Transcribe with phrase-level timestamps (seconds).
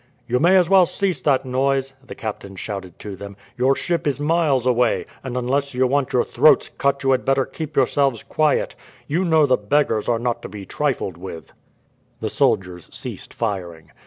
[0.27, 3.37] "You may as well cease that noise," the captain shouted to them.
[3.55, 7.45] "Your ship is miles away; and unless you want your throats cut you had better
[7.45, 8.75] keep yourselves quiet.
[9.05, 11.53] You know the beggars are not to be trifled with."
[12.19, 13.91] The soldiers ceased firing.